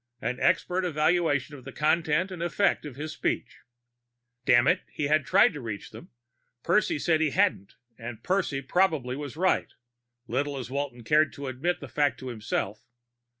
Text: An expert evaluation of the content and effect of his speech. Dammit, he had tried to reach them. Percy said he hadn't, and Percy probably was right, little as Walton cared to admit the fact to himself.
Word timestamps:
An 0.19 0.39
expert 0.39 0.83
evaluation 0.83 1.55
of 1.55 1.63
the 1.63 1.71
content 1.71 2.31
and 2.31 2.41
effect 2.41 2.85
of 2.87 2.95
his 2.95 3.11
speech. 3.13 3.59
Dammit, 4.45 4.81
he 4.91 5.03
had 5.03 5.27
tried 5.27 5.53
to 5.53 5.61
reach 5.61 5.91
them. 5.91 6.09
Percy 6.63 6.97
said 6.97 7.21
he 7.21 7.29
hadn't, 7.29 7.75
and 7.99 8.23
Percy 8.23 8.63
probably 8.63 9.15
was 9.15 9.37
right, 9.37 9.71
little 10.27 10.57
as 10.57 10.71
Walton 10.71 11.03
cared 11.03 11.31
to 11.33 11.45
admit 11.45 11.81
the 11.81 11.87
fact 11.87 12.19
to 12.21 12.29
himself. 12.29 12.83